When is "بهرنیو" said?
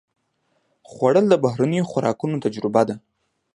1.43-1.89